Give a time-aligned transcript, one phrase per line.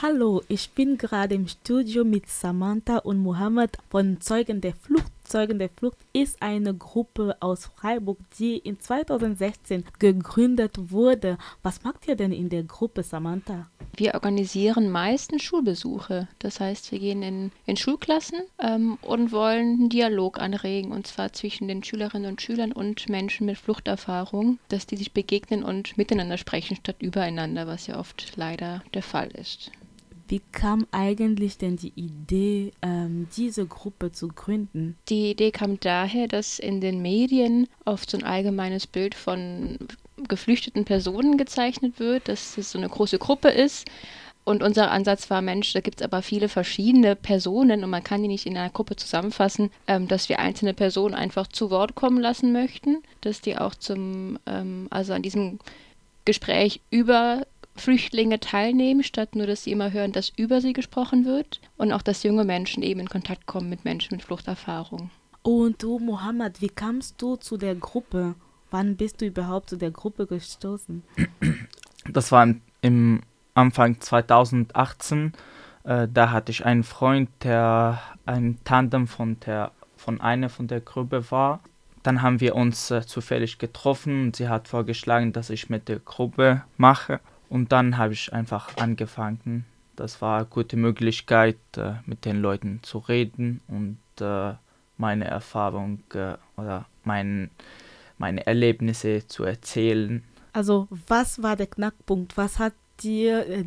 [0.00, 5.10] Hallo, ich bin gerade im Studio mit Samantha und Mohammed von Zeugen der Flucht.
[5.24, 11.36] Zeugen der Flucht ist eine Gruppe aus Freiburg, die in 2016 gegründet wurde.
[11.64, 13.66] Was macht ihr denn in der Gruppe, Samantha?
[13.96, 16.28] Wir organisieren meistens Schulbesuche.
[16.38, 21.32] Das heißt, wir gehen in, in Schulklassen ähm, und wollen einen Dialog anregen, und zwar
[21.32, 26.38] zwischen den Schülerinnen und Schülern und Menschen mit Fluchterfahrung, dass die sich begegnen und miteinander
[26.38, 29.72] sprechen statt übereinander, was ja oft leider der Fall ist.
[30.28, 34.98] Wie kam eigentlich denn die Idee, ähm, diese Gruppe zu gründen?
[35.08, 39.78] Die Idee kam daher, dass in den Medien oft so ein allgemeines Bild von
[40.28, 43.86] geflüchteten Personen gezeichnet wird, dass es so eine große Gruppe ist.
[44.44, 48.22] Und unser Ansatz war, Mensch, da gibt es aber viele verschiedene Personen und man kann
[48.22, 52.20] die nicht in einer Gruppe zusammenfassen, ähm, dass wir einzelne Personen einfach zu Wort kommen
[52.20, 55.58] lassen möchten, dass die auch zum, ähm, also an diesem
[56.24, 57.46] Gespräch über
[57.78, 62.02] Flüchtlinge teilnehmen, statt nur, dass sie immer hören, dass über sie gesprochen wird und auch,
[62.02, 65.10] dass junge Menschen eben in Kontakt kommen mit Menschen mit Fluchterfahrung.
[65.42, 68.34] Und du, Mohammed, wie kamst du zu der Gruppe?
[68.70, 71.02] Wann bist du überhaupt zu der Gruppe gestoßen?
[72.10, 73.20] Das war im
[73.54, 75.32] Anfang 2018.
[75.84, 80.80] Äh, da hatte ich einen Freund, der ein Tandem von der von einer von der
[80.80, 81.60] Gruppe war.
[82.02, 85.98] Dann haben wir uns äh, zufällig getroffen und sie hat vorgeschlagen, dass ich mit der
[85.98, 87.20] Gruppe mache.
[87.48, 89.64] Und dann habe ich einfach angefangen.
[89.96, 94.54] Das war eine gute Möglichkeit, äh, mit den Leuten zu reden und äh,
[94.96, 97.50] meine Erfahrung äh, oder mein,
[98.18, 100.22] meine Erlebnisse zu erzählen.
[100.52, 102.36] Also was war der Knackpunkt?
[102.36, 103.64] Was hat dir, äh,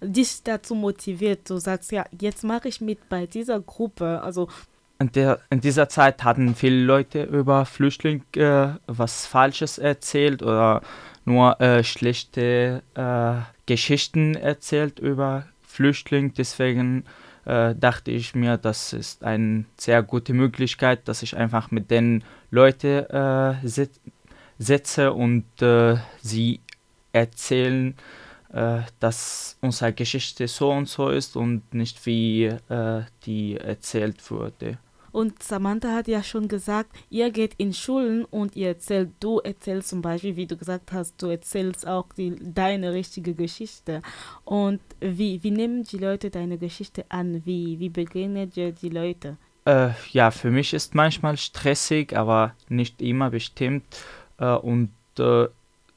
[0.00, 1.48] dich dazu motiviert?
[1.48, 4.20] Du sagst ja, jetzt mache ich mit bei dieser Gruppe.
[4.22, 4.48] Also
[4.98, 10.82] in, der, in dieser Zeit hatten viele Leute über Flüchtlinge äh, was Falsches erzählt oder
[11.24, 13.34] nur äh, schlechte äh,
[13.66, 16.30] Geschichten erzählt über Flüchtlinge.
[16.30, 17.04] Deswegen
[17.44, 22.24] äh, dachte ich mir, das ist eine sehr gute Möglichkeit, dass ich einfach mit den
[22.50, 23.90] Leuten äh, sit
[24.58, 26.60] sitze und äh, sie
[27.12, 27.96] erzählen,
[28.52, 32.50] äh, dass unsere Geschichte so und so ist und nicht wie
[33.26, 34.78] die erzählt wurde.
[35.14, 39.90] Und Samantha hat ja schon gesagt, ihr geht in Schulen und ihr erzählt, du erzählst
[39.90, 44.02] zum Beispiel, wie du gesagt hast, du erzählst auch die, deine richtige Geschichte.
[44.44, 47.42] Und wie, wie nehmen die Leute deine Geschichte an?
[47.44, 49.36] Wie, wie begegnet ihr die Leute?
[49.66, 53.84] Äh, ja, für mich ist manchmal stressig, aber nicht immer bestimmt.
[54.40, 55.46] Äh, und äh,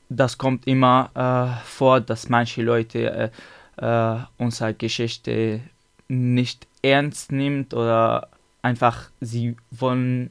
[0.10, 3.32] das kommt immer äh, vor, dass manche Leute
[3.80, 5.62] äh, äh, unsere Geschichte
[6.08, 8.30] nicht ernst nimmt oder
[8.68, 10.30] einfach, sie wollen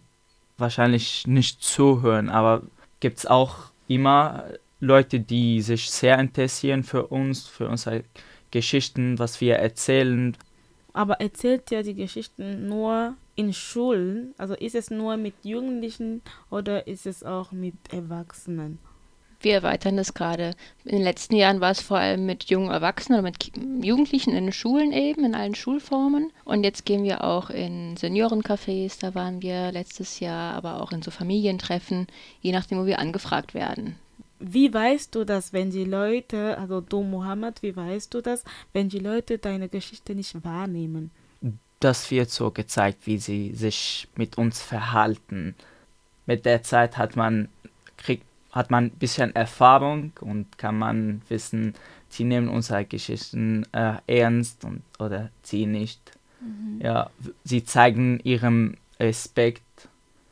[0.58, 2.62] wahrscheinlich nicht zuhören, aber
[3.00, 4.44] gibt es auch immer
[4.80, 8.04] Leute, die sich sehr interessieren für uns, für unsere
[8.50, 10.36] Geschichten, was wir erzählen.
[10.92, 14.34] Aber erzählt ihr die Geschichten nur in Schulen?
[14.38, 18.78] Also ist es nur mit Jugendlichen oder ist es auch mit Erwachsenen?
[19.46, 20.54] Wir erweitern das gerade.
[20.84, 23.52] In den letzten Jahren war es vor allem mit jungen Erwachsenen oder mit
[23.84, 26.32] Jugendlichen in den Schulen eben, in allen Schulformen.
[26.44, 31.02] Und jetzt gehen wir auch in Seniorencafés, da waren wir letztes Jahr, aber auch in
[31.02, 32.08] so Familientreffen,
[32.40, 33.96] je nachdem, wo wir angefragt werden.
[34.40, 38.88] Wie weißt du das, wenn die Leute, also du Mohammed, wie weißt du das, wenn
[38.88, 41.10] die Leute deine Geschichte nicht wahrnehmen?
[41.78, 45.54] Das wird so gezeigt, wie sie sich mit uns verhalten.
[46.26, 47.48] Mit der Zeit hat man,
[48.56, 51.74] hat man ein bisschen Erfahrung und kann man wissen,
[52.08, 56.00] sie nehmen unsere Geschichten äh, ernst und, oder sie nicht.
[56.40, 56.80] Mhm.
[56.80, 57.10] Ja,
[57.44, 59.88] sie zeigen ihrem Respekt,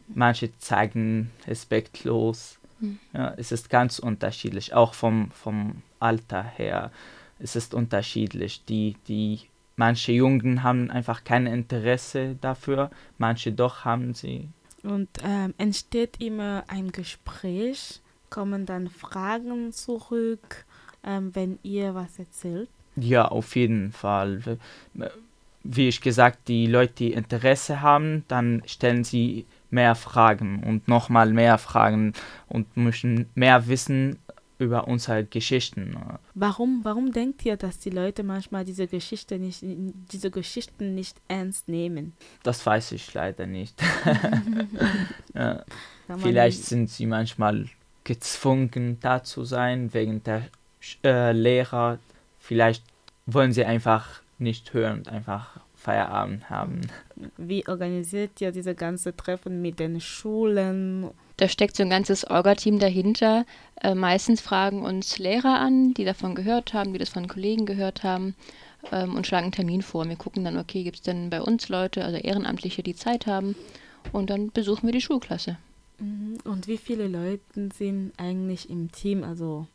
[0.08, 2.58] manche zeigen respektlos.
[2.80, 2.98] Mhm.
[3.12, 6.90] Ja, es ist ganz unterschiedlich, auch vom, vom Alter her.
[7.38, 8.64] Es ist unterschiedlich.
[8.64, 9.40] Die, die,
[9.76, 14.48] manche Jungen haben einfach kein Interesse dafür, manche doch haben sie.
[14.82, 18.00] Und ähm, entsteht immer ein Gespräch
[18.34, 20.64] kommen dann Fragen zurück,
[21.04, 22.68] ähm, wenn ihr was erzählt?
[22.96, 24.58] Ja, auf jeden Fall.
[25.62, 31.32] Wie ich gesagt, die Leute, die Interesse haben, dann stellen sie mehr Fragen und nochmal
[31.32, 32.12] mehr Fragen
[32.48, 34.19] und möchten mehr wissen
[34.58, 35.96] über unsere Geschichten.
[36.34, 41.69] Warum, warum denkt ihr, dass die Leute manchmal diese Geschichte nicht, diese Geschichten nicht ernst
[41.69, 42.14] nehmen?
[42.42, 43.80] Das weiß ich leider nicht.
[45.34, 45.64] ja.
[46.19, 47.66] Vielleicht sind sie manchmal
[48.04, 50.42] gezwungen da zu sein wegen der
[51.02, 51.98] äh, Lehrer.
[52.38, 52.84] Vielleicht
[53.26, 56.80] wollen sie einfach nicht hören und einfach Feierabend haben.
[57.36, 61.10] Wie organisiert ihr diese ganze Treffen mit den Schulen?
[61.36, 63.44] Da steckt so ein ganzes Orga-Team dahinter.
[63.80, 68.02] Äh, meistens fragen uns Lehrer an, die davon gehört haben, die das von Kollegen gehört
[68.02, 68.34] haben.
[68.92, 70.08] ähm, und schlagen einen Termin vor.
[70.08, 73.56] Wir gucken dann, okay, gibt es denn bei uns Leute, also Ehrenamtliche, die Zeit haben
[74.12, 75.56] und dann besuchen wir die Schulklasse.
[76.04, 76.38] Mhm.
[76.44, 79.66] Und wie viele Leute sind eigentlich im Team, also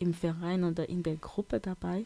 [0.00, 2.04] im Verein oder in der Gruppe dabei?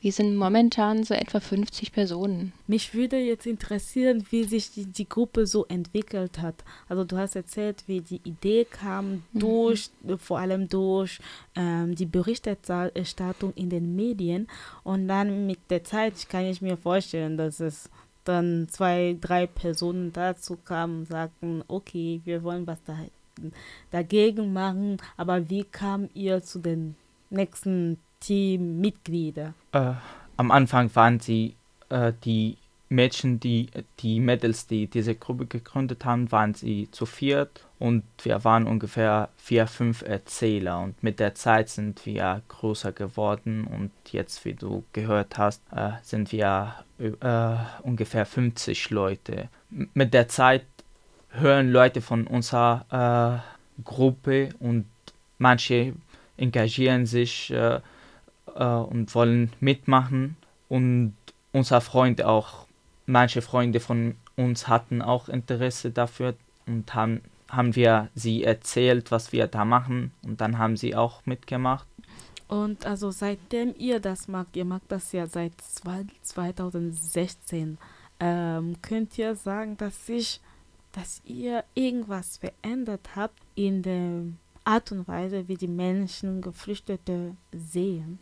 [0.00, 2.52] Wir sind momentan so etwa 50 Personen.
[2.66, 6.64] Mich würde jetzt interessieren, wie sich die, die Gruppe so entwickelt hat.
[6.88, 9.38] Also du hast erzählt, wie die Idee kam mhm.
[9.38, 10.18] durch, mhm.
[10.18, 11.18] vor allem durch
[11.56, 14.46] ähm, die Berichterstattung in den Medien.
[14.84, 17.90] Und dann mit der Zeit kann ich mir vorstellen, dass es
[18.24, 22.96] dann zwei, drei Personen dazu kamen und sagten, okay, wir wollen was da,
[23.90, 26.96] dagegen machen, aber wie kam ihr zu den
[27.30, 29.54] nächsten Teammitglieder?
[29.72, 29.94] Äh,
[30.36, 31.56] am Anfang waren sie
[31.88, 32.56] äh, die
[32.92, 33.68] Mädchen, die,
[34.00, 39.28] die Mädels, die diese Gruppe gegründet haben, waren sie zu viert und wir waren ungefähr
[39.36, 44.84] vier, fünf Erzähler und mit der Zeit sind wir größer geworden und jetzt, wie du
[44.92, 49.48] gehört hast, äh, sind wir äh, ungefähr 50 Leute.
[49.70, 50.64] Mit der Zeit
[51.30, 53.42] hören Leute von unserer
[53.80, 54.86] äh, Gruppe und
[55.38, 55.94] manche
[56.36, 57.80] engagieren sich äh,
[58.54, 60.36] äh, und wollen mitmachen.
[60.68, 61.14] Und
[61.52, 62.66] unser Freund auch,
[63.06, 69.32] manche Freunde von uns hatten auch Interesse dafür und haben, haben wir sie erzählt, was
[69.32, 71.86] wir da machen und dann haben sie auch mitgemacht.
[72.48, 77.78] Und also seitdem ihr das macht, ihr macht das ja seit 2016,
[78.20, 80.42] ähm, könnt ihr sagen, dass sich,
[80.92, 84.24] dass ihr irgendwas verändert habt in der
[84.64, 88.18] Art und Weise, wie die Menschen Geflüchtete sehen?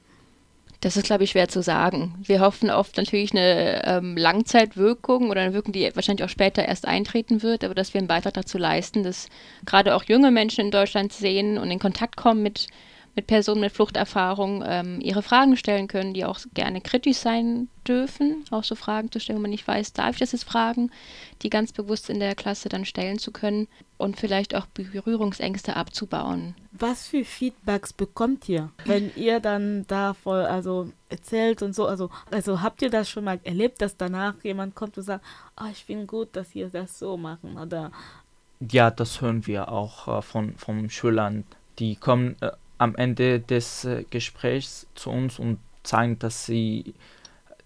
[0.81, 2.15] Das ist, glaube ich, schwer zu sagen.
[2.23, 6.87] Wir hoffen oft natürlich eine ähm, Langzeitwirkung oder eine Wirkung, die wahrscheinlich auch später erst
[6.87, 9.29] eintreten wird, aber dass wir einen Beitrag dazu leisten, dass
[9.67, 12.69] gerade auch junge Menschen in Deutschland sehen und in Kontakt kommen mit
[13.15, 18.45] mit Personen mit Fluchterfahrung ähm, ihre Fragen stellen können, die auch gerne kritisch sein dürfen,
[18.51, 20.91] auch so Fragen zu stellen, wo man nicht weiß, darf ich das jetzt fragen,
[21.43, 26.55] die ganz bewusst in der Klasse dann stellen zu können und vielleicht auch Berührungsängste abzubauen.
[26.73, 32.11] Was für Feedbacks bekommt ihr, wenn ihr dann da voll also erzählt und so, also
[32.31, 35.25] also habt ihr das schon mal erlebt, dass danach jemand kommt und sagt,
[35.61, 37.91] oh, ich finde gut, dass ihr das so machen oder
[38.71, 41.45] ja, das hören wir auch äh, von, von Schülern.
[41.79, 46.95] Die kommen äh, am Ende des äh, Gesprächs zu uns und zeigen, dass sie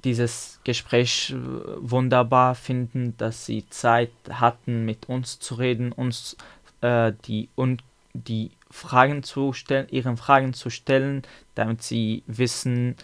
[0.03, 1.37] dieses Gespräch äh,
[1.79, 6.37] wunderbar finden, dass sie Zeit hatten, mit uns zu reden, uns
[6.81, 11.23] äh, die, und die Fragen zu stellen, ihren Fragen zu stellen,
[11.55, 12.97] damit sie wissen,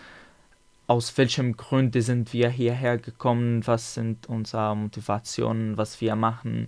[0.89, 6.67] aus welchem Gründe sind wir hierher gekommen, was sind unsere Motivationen, was wir machen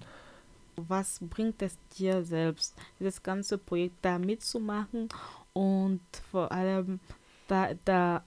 [0.76, 5.08] was bringt es dir selbst, dieses ganze Projekt da mitzumachen
[5.52, 7.00] und vor allem
[7.48, 8.24] da, da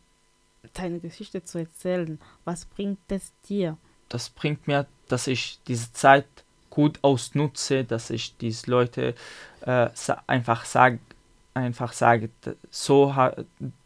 [0.74, 2.20] deine Geschichte zu erzählen?
[2.44, 3.78] Was bringt es dir?
[4.10, 6.26] Das bringt mir, dass ich diese Zeit
[6.70, 9.16] gut ausnutze, dass ich diese Leute
[9.62, 9.90] äh,
[10.28, 11.00] einfach sage,
[11.54, 12.30] einfach sage,
[12.70, 13.16] so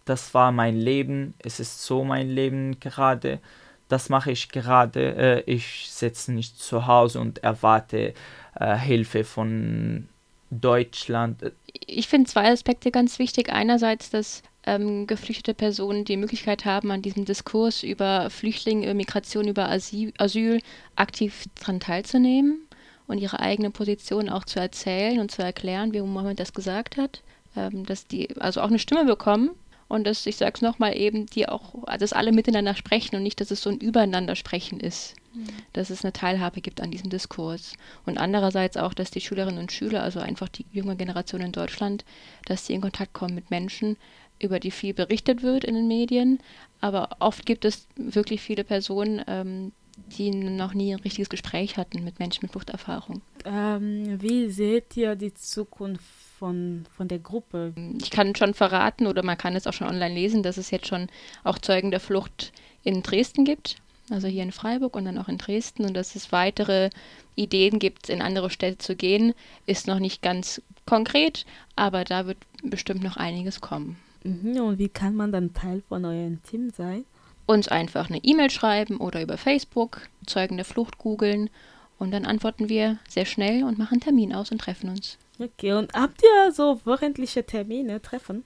[0.06, 3.40] das war mein Leben, es ist so mein Leben gerade,
[3.90, 8.14] das mache ich gerade, äh, ich sitze nicht zu Hause und erwarte
[8.56, 10.08] äh, Hilfe von
[10.52, 11.52] Deutschland.
[11.86, 13.52] Ich finde zwei Aspekte ganz wichtig.
[13.52, 19.70] Einerseits, dass ähm, geflüchtete Personen die Möglichkeit haben, an diesem Diskurs über Flüchtlinge, Migration, über
[19.70, 20.60] Asyl, Asyl
[20.96, 22.68] aktiv daran teilzunehmen
[23.08, 27.22] und ihre eigene Position auch zu erzählen und zu erklären, wie Mohammed das gesagt hat.
[27.56, 29.52] Ähm, dass die also auch eine Stimme bekommen
[29.90, 33.42] und dass, ich sage es nochmal eben, die auch, dass alle miteinander sprechen und nicht,
[33.42, 35.16] dass es so ein Übereinandersprechen ist.
[35.34, 35.48] Mhm.
[35.74, 37.74] Dass es eine Teilhabe gibt an diesem Diskurs.
[38.06, 42.06] Und andererseits auch, dass die Schülerinnen und Schüler, also einfach die junge Generation in Deutschland,
[42.46, 43.98] dass sie in Kontakt kommen mit Menschen,
[44.40, 46.40] über die viel berichtet wird in den Medien.
[46.82, 49.72] Aber oft gibt es wirklich viele Personen, ähm,
[50.18, 53.22] die noch nie ein richtiges Gespräch hatten mit Menschen mit Fluchterfahrung.
[53.46, 56.04] Ähm, wie seht ihr die Zukunft
[56.38, 57.74] von, von der Gruppe?
[58.02, 60.88] Ich kann schon verraten oder man kann es auch schon online lesen, dass es jetzt
[60.88, 61.08] schon
[61.44, 62.52] auch Zeugen der Flucht
[62.84, 63.76] in Dresden gibt,
[64.10, 66.90] also hier in Freiburg und dann auch in Dresden und dass es weitere
[67.36, 69.34] Ideen gibt, in andere Städte zu gehen,
[69.66, 73.98] ist noch nicht ganz konkret, aber da wird bestimmt noch einiges kommen.
[74.24, 77.06] Mhm, und wie kann man dann Teil von eurem Team sein?
[77.50, 81.50] Uns einfach eine E-Mail schreiben oder über Facebook Zeugen der Flucht googeln
[81.98, 85.18] und dann antworten wir sehr schnell und machen einen Termin aus und treffen uns.
[85.40, 88.44] Okay, und habt ihr so wöchentliche Termine, Treffen?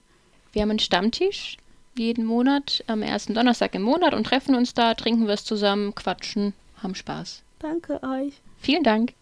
[0.54, 1.58] Wir haben einen Stammtisch
[1.98, 6.54] jeden Monat am ersten Donnerstag im Monat und treffen uns da, trinken was zusammen, quatschen,
[6.82, 7.42] haben Spaß.
[7.58, 8.40] Danke euch.
[8.58, 9.12] Vielen Dank.